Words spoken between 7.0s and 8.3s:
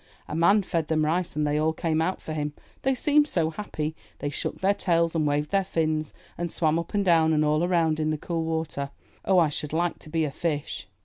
down and all around in the